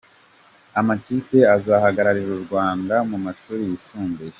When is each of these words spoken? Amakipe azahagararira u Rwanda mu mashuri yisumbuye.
Amakipe 0.79 1.39
azahagararira 1.55 2.31
u 2.37 2.41
Rwanda 2.45 2.95
mu 3.09 3.17
mashuri 3.25 3.61
yisumbuye. 3.69 4.29